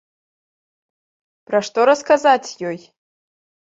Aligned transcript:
Пра 1.51 1.59
што 1.69 1.79
расказаць 1.93 2.45
ёй? 2.75 2.85